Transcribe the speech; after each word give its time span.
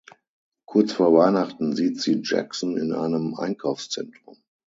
Kurz 0.65 0.93
vor 0.93 1.13
Weihnachten 1.13 1.75
sieht 1.75 2.01
sie 2.01 2.21
Jackson 2.23 2.75
in 2.75 2.91
einem 2.91 3.35
Einkaufszentrum. 3.35 4.41